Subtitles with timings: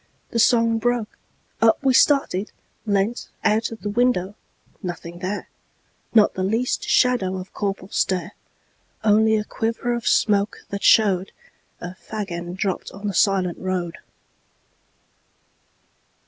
[0.31, 1.15] The song broke,
[1.61, 2.51] up we started,
[2.87, 5.47] leantOut of the window—nothing there,
[6.15, 8.31] Not the least shadow of Corporal Stare,
[9.03, 11.33] Only a quiver of smoke that showedA
[11.79, 13.99] fag end dropped on the silent road.